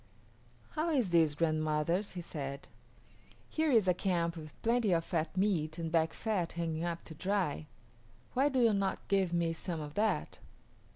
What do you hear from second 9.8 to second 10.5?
that?"